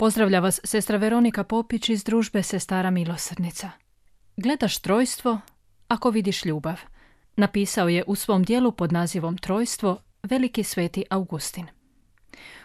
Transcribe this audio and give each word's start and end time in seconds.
Pozdravlja 0.00 0.40
vas 0.40 0.60
sestra 0.64 0.96
Veronika 0.96 1.44
Popić 1.44 1.88
iz 1.88 2.04
družbe 2.04 2.42
Sestara 2.42 2.90
Milosrdnica. 2.90 3.70
Gledaš 4.36 4.78
trojstvo 4.78 5.40
ako 5.88 6.10
vidiš 6.10 6.44
ljubav. 6.44 6.80
Napisao 7.36 7.88
je 7.88 8.04
u 8.06 8.14
svom 8.14 8.42
dijelu 8.42 8.72
pod 8.72 8.92
nazivom 8.92 9.38
Trojstvo 9.38 9.98
veliki 10.22 10.64
sveti 10.64 11.04
Augustin. 11.10 11.66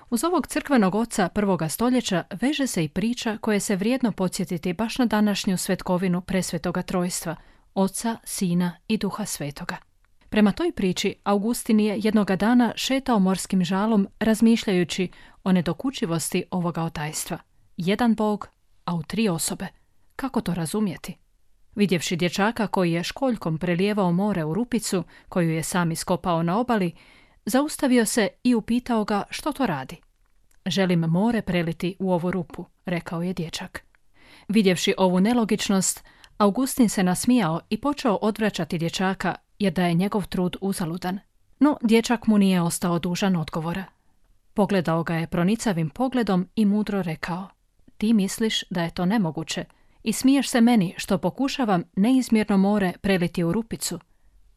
Uz 0.10 0.24
ovog 0.24 0.48
crkvenog 0.48 0.96
oca 0.96 1.30
prvoga 1.30 1.70
stoljeća 1.70 2.24
veže 2.42 2.68
se 2.68 2.84
i 2.84 2.90
priča 2.90 3.38
koje 3.42 3.60
se 3.60 3.76
vrijedno 3.76 4.12
podsjetiti 4.12 4.74
baš 4.74 4.98
na 4.98 5.06
današnju 5.06 5.58
svetkovinu 5.58 6.22
presvetoga 6.22 6.82
trojstva, 6.82 7.36
oca, 7.74 8.18
sina 8.24 8.78
i 8.88 8.98
duha 8.98 9.26
svetoga. 9.26 9.78
Prema 10.30 10.52
toj 10.52 10.72
priči 10.72 11.16
Augustin 11.24 11.80
je 11.80 12.00
jednoga 12.04 12.36
dana 12.36 12.74
šetao 12.76 13.20
morskim 13.20 13.64
žalom 13.64 14.08
razmišljajući 14.20 15.10
o 15.46 15.52
nedokučivosti 15.52 16.44
ovoga 16.52 16.84
otajstva. 16.84 17.38
Jedan 17.78 18.16
bog, 18.16 18.48
a 18.86 18.96
u 18.96 19.04
tri 19.04 19.30
osobe. 19.30 19.68
Kako 20.16 20.42
to 20.42 20.54
razumjeti? 20.54 21.18
Vidjevši 21.76 22.16
dječaka 22.16 22.68
koji 22.68 22.92
je 22.92 23.04
školjkom 23.04 23.58
prelijevao 23.58 24.12
more 24.12 24.44
u 24.44 24.54
rupicu, 24.54 25.04
koju 25.30 25.50
je 25.50 25.64
sam 25.64 25.92
iskopao 25.92 26.44
na 26.44 26.60
obali, 26.60 26.92
zaustavio 27.46 28.06
se 28.06 28.28
i 28.44 28.56
upitao 28.56 29.04
ga 29.04 29.24
što 29.30 29.52
to 29.52 29.66
radi. 29.66 29.96
Želim 30.66 31.00
more 31.00 31.42
preliti 31.42 31.96
u 32.00 32.12
ovu 32.12 32.32
rupu, 32.32 32.66
rekao 32.86 33.22
je 33.22 33.34
dječak. 33.34 33.84
Vidjevši 34.48 34.94
ovu 34.98 35.20
nelogičnost, 35.20 36.04
Augustin 36.38 36.90
se 36.90 37.04
nasmijao 37.04 37.60
i 37.70 37.82
počeo 37.82 38.16
odvraćati 38.16 38.78
dječaka 38.78 39.36
jer 39.60 39.74
da 39.74 39.86
je 39.86 39.94
njegov 39.94 40.28
trud 40.28 40.56
uzaludan. 40.62 41.20
No, 41.60 41.78
dječak 41.82 42.28
mu 42.28 42.38
nije 42.38 42.62
ostao 42.62 43.00
dužan 43.00 43.36
odgovora. 43.36 43.95
Pogledao 44.56 45.04
ga 45.04 45.16
je 45.16 45.28
pronicavim 45.28 45.90
pogledom 45.90 46.48
i 46.56 46.66
mudro 46.66 47.02
rekao 47.02 47.48
Ti 47.98 48.14
misliš 48.14 48.64
da 48.70 48.84
je 48.84 48.94
to 48.94 49.06
nemoguće 49.06 49.66
i 50.04 50.14
smiješ 50.14 50.50
se 50.50 50.62
meni 50.62 50.94
što 50.98 51.18
pokušavam 51.18 51.84
neizmjerno 51.96 52.58
more 52.58 52.94
preliti 53.02 53.44
u 53.44 53.52
rupicu, 53.52 54.00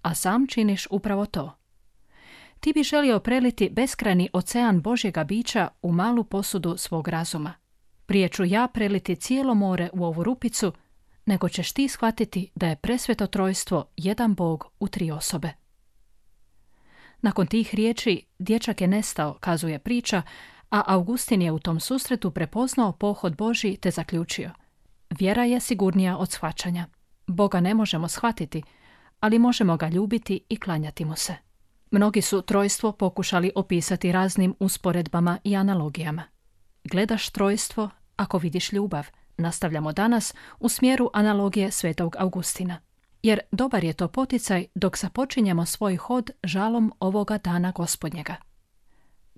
a 0.02 0.14
sam 0.14 0.46
činiš 0.46 0.86
upravo 0.90 1.26
to. 1.26 1.58
Ti 2.60 2.72
bi 2.72 2.82
želio 2.82 3.20
preliti 3.20 3.70
beskrajni 3.70 4.28
ocean 4.32 4.80
Božjega 4.80 5.24
bića 5.24 5.68
u 5.82 5.92
malu 5.92 6.24
posudu 6.24 6.76
svog 6.76 7.08
razuma. 7.08 7.52
Prije 8.06 8.28
ću 8.28 8.44
ja 8.44 8.68
preliti 8.68 9.16
cijelo 9.16 9.54
more 9.54 9.90
u 9.92 10.04
ovu 10.04 10.24
rupicu, 10.24 10.72
nego 11.26 11.48
ćeš 11.48 11.72
ti 11.72 11.88
shvatiti 11.88 12.50
da 12.54 12.66
je 12.66 12.76
presveto 12.76 13.26
trojstvo 13.26 13.84
jedan 13.96 14.34
bog 14.34 14.66
u 14.80 14.88
tri 14.88 15.10
osobe. 15.10 15.52
Nakon 17.22 17.46
tih 17.46 17.74
riječi 17.74 18.22
dječak 18.38 18.80
je 18.80 18.88
nestao, 18.88 19.36
kazuje 19.40 19.78
priča, 19.78 20.22
a 20.70 20.82
Augustin 20.86 21.42
je 21.42 21.52
u 21.52 21.58
tom 21.58 21.80
susretu 21.80 22.30
prepoznao 22.30 22.92
pohod 22.92 23.36
Boži 23.36 23.76
te 23.76 23.90
zaključio. 23.90 24.50
Vjera 25.10 25.44
je 25.44 25.60
sigurnija 25.60 26.16
od 26.16 26.30
shvaćanja. 26.30 26.86
Boga 27.26 27.60
ne 27.60 27.74
možemo 27.74 28.08
shvatiti, 28.08 28.62
ali 29.20 29.38
možemo 29.38 29.76
ga 29.76 29.88
ljubiti 29.88 30.40
i 30.48 30.56
klanjati 30.56 31.04
mu 31.04 31.16
se. 31.16 31.36
Mnogi 31.90 32.22
su 32.22 32.42
trojstvo 32.42 32.92
pokušali 32.92 33.52
opisati 33.54 34.12
raznim 34.12 34.54
usporedbama 34.60 35.38
i 35.44 35.56
analogijama. 35.56 36.24
Gledaš 36.84 37.30
trojstvo 37.30 37.90
ako 38.16 38.38
vidiš 38.38 38.72
ljubav, 38.72 39.06
nastavljamo 39.36 39.92
danas 39.92 40.34
u 40.60 40.68
smjeru 40.68 41.10
analogije 41.12 41.70
svetog 41.70 42.16
Augustina. 42.18 42.80
Jer 43.22 43.40
dobar 43.52 43.84
je 43.84 43.92
to 43.92 44.08
poticaj 44.08 44.66
dok 44.74 44.98
započinjemo 44.98 45.66
svoj 45.66 45.96
hod 45.96 46.30
žalom 46.44 46.92
ovoga 47.00 47.38
dana 47.38 47.72
gospodnjega. 47.72 48.36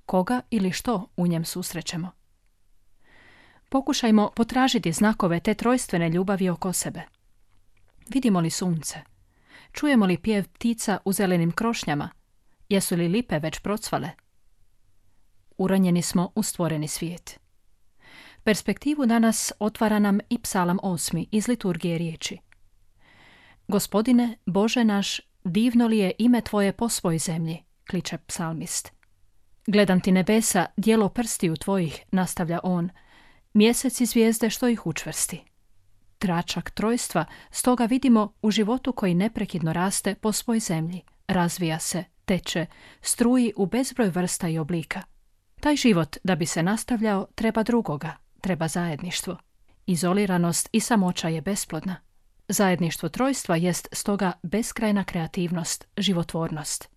Koga 0.06 0.41
ili 0.50 0.72
što 0.72 1.06
u 1.16 1.26
njem 1.26 1.44
susrećemo? 1.44 2.10
Pokušajmo 3.68 4.30
potražiti 4.36 4.92
znakove 4.92 5.41
te 5.41 5.54
trojstvene 5.54 6.08
ljubavi 6.08 6.48
oko 6.48 6.72
sebe. 6.72 7.02
Vidimo 8.08 8.41
li 8.41 8.50
sunce? 8.50 8.98
Čujemo 9.72 10.06
li 10.06 10.18
pjev 10.18 10.48
ptica 10.48 10.98
u 11.04 11.12
zelenim 11.12 11.52
krošnjama? 11.52 12.08
Jesu 12.68 12.97
li 12.97 13.08
lipe 13.08 13.38
već 13.38 13.58
procvale? 13.58 14.10
Uranjeni 15.58 16.02
smo 16.02 16.32
u 16.34 16.42
stvoreni 16.42 16.88
svijet. 16.88 17.41
Perspektivu 18.44 19.06
danas 19.06 19.52
otvara 19.58 19.98
nam 19.98 20.18
i 20.30 20.38
psalam 20.38 20.78
osmi 20.82 21.28
iz 21.30 21.48
liturgije 21.48 21.98
riječi. 21.98 22.38
Gospodine, 23.70 24.36
Bože 24.47 24.84
naš, 24.84 25.20
divno 25.44 25.86
li 25.86 25.98
je 25.98 26.12
ime 26.19 26.41
Tvoje 26.41 26.72
po 26.72 26.88
svoj 26.88 27.19
zemlji, 27.19 27.64
kliče 27.91 28.19
psalmist. 28.19 28.92
Gledam 29.66 30.00
ti 30.00 30.12
nebesa, 30.12 30.66
dijelo 30.76 31.08
prstiju 31.08 31.56
Tvojih, 31.56 32.04
nastavlja 32.10 32.60
on, 32.62 32.91
mjesec 33.54 34.00
i 34.00 34.06
zvijezde 34.06 34.50
što 34.50 34.69
ih 34.69 34.86
učvrsti. 34.86 35.41
Tračak 36.19 36.70
trojstva 36.70 37.25
stoga 37.50 37.84
vidimo 37.84 38.32
u 38.42 38.50
životu 38.50 38.92
koji 38.92 39.14
neprekidno 39.14 39.72
raste 39.72 40.14
po 40.14 40.32
svoj 40.32 40.60
zemlji, 40.60 41.03
razvija 41.28 41.78
se, 41.78 42.04
teče, 42.25 42.66
struji 43.00 43.53
u 43.56 43.66
bezbroj 43.66 44.09
vrsta 44.09 44.48
i 44.48 44.59
oblika. 44.59 45.03
Taj 45.60 45.76
život, 45.76 46.16
da 46.25 46.34
bi 46.34 46.47
se 46.47 46.62
nastavljao, 46.62 47.26
treba 47.34 47.62
drugoga, 47.62 48.16
treba 48.41 48.69
zajedništvo. 48.69 49.36
Izoliranost 49.86 50.69
i 50.72 50.80
samoća 50.80 51.28
je 51.28 51.41
besplodna. 51.41 52.09
Zajedništvo 52.52 53.08
trojstva 53.08 53.56
jest 53.56 53.88
stoga 53.92 54.32
beskrajna 54.42 55.04
kreativnost, 55.04 55.88
životvornost. 55.96 56.88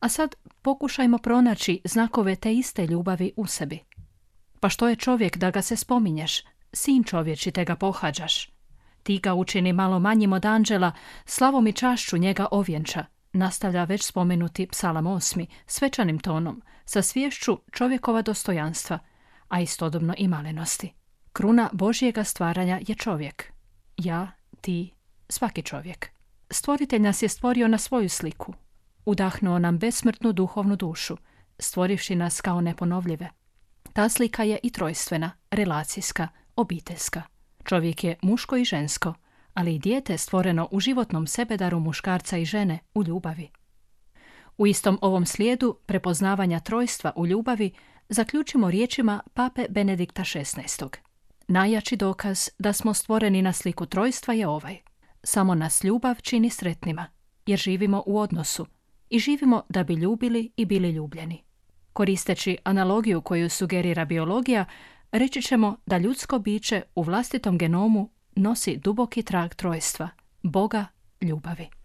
A 0.00 0.08
sad 0.08 0.34
pokušajmo 0.62 1.18
pronaći 1.18 1.80
znakove 1.84 2.36
te 2.36 2.54
iste 2.54 2.86
ljubavi 2.86 3.32
u 3.36 3.46
sebi. 3.46 3.78
Pa 4.60 4.68
što 4.68 4.88
je 4.88 4.96
čovjek 4.96 5.36
da 5.36 5.50
ga 5.50 5.62
se 5.62 5.76
spominješ, 5.76 6.42
sin 6.72 7.04
čovječi 7.04 7.50
te 7.50 7.64
ga 7.64 7.76
pohađaš. 7.76 8.50
Ti 9.02 9.18
ga 9.18 9.34
učini 9.34 9.72
malo 9.72 9.98
manjim 9.98 10.32
od 10.32 10.44
anđela, 10.44 10.92
slavom 11.24 11.66
i 11.66 11.72
čašću 11.72 12.18
njega 12.18 12.46
ovjenča, 12.50 13.04
nastavlja 13.32 13.84
već 13.84 14.04
spomenuti 14.04 14.66
psalam 14.66 15.06
osmi, 15.06 15.46
svečanim 15.66 16.18
tonom, 16.18 16.62
sa 16.84 17.02
svješću 17.02 17.58
čovjekova 17.72 18.22
dostojanstva, 18.22 18.98
a 19.48 19.60
istodobno 19.60 20.14
i 20.18 20.28
malenosti. 20.28 20.92
Kruna 21.32 21.70
Božjega 21.72 22.24
stvaranja 22.24 22.80
je 22.88 22.94
čovjek. 22.94 23.52
Ja, 23.96 24.32
ti, 24.64 24.92
svaki 25.28 25.62
čovjek. 25.62 26.10
Stvoritelj 26.50 27.00
nas 27.00 27.22
je 27.22 27.28
stvorio 27.28 27.68
na 27.68 27.78
svoju 27.78 28.08
sliku. 28.08 28.54
Udahnuo 29.04 29.58
nam 29.58 29.78
besmrtnu 29.78 30.32
duhovnu 30.32 30.76
dušu, 30.76 31.16
stvorivši 31.58 32.14
nas 32.14 32.40
kao 32.40 32.60
neponovljive. 32.60 33.28
Ta 33.92 34.08
slika 34.08 34.42
je 34.42 34.58
i 34.62 34.70
trojstvena, 34.70 35.30
relacijska, 35.50 36.28
obiteljska. 36.56 37.22
Čovjek 37.64 38.04
je 38.04 38.16
muško 38.22 38.56
i 38.56 38.64
žensko, 38.64 39.14
ali 39.54 39.74
i 39.74 39.78
dijete 39.78 40.18
stvoreno 40.18 40.68
u 40.70 40.80
životnom 40.80 41.26
sebedaru 41.26 41.80
muškarca 41.80 42.36
i 42.38 42.44
žene 42.44 42.78
u 42.94 43.04
ljubavi. 43.04 43.50
U 44.58 44.66
istom 44.66 44.98
ovom 45.02 45.26
slijedu 45.26 45.76
prepoznavanja 45.86 46.60
trojstva 46.60 47.12
u 47.16 47.26
ljubavi 47.26 47.72
zaključimo 48.08 48.70
riječima 48.70 49.20
pape 49.34 49.66
Benedikta 49.68 50.22
XVI. 50.22 51.03
Najjači 51.48 51.96
dokaz 51.96 52.48
da 52.58 52.72
smo 52.72 52.94
stvoreni 52.94 53.42
na 53.42 53.52
sliku 53.52 53.86
trojstva 53.86 54.34
je 54.34 54.48
ovaj. 54.48 54.78
Samo 55.22 55.54
nas 55.54 55.84
ljubav 55.84 56.14
čini 56.22 56.50
sretnima, 56.50 57.06
jer 57.46 57.58
živimo 57.58 58.02
u 58.06 58.18
odnosu 58.18 58.66
i 59.10 59.18
živimo 59.18 59.62
da 59.68 59.84
bi 59.84 59.94
ljubili 59.94 60.50
i 60.56 60.64
bili 60.64 60.90
ljubljeni. 60.90 61.42
Koristeći 61.92 62.56
analogiju 62.64 63.20
koju 63.20 63.50
sugerira 63.50 64.04
biologija, 64.04 64.64
reći 65.12 65.42
ćemo 65.42 65.76
da 65.86 65.98
ljudsko 65.98 66.38
biće 66.38 66.82
u 66.94 67.02
vlastitom 67.02 67.58
genomu 67.58 68.10
nosi 68.36 68.76
duboki 68.76 69.22
trag 69.22 69.54
trojstva, 69.54 70.08
Boga 70.42 70.86
ljubavi. 71.20 71.83